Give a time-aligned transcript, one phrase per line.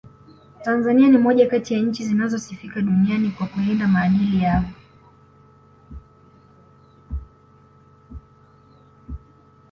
[0.63, 4.65] Tanzania ni moja kati ya nchi zinazosifika duniani kwa kulinda maadili yao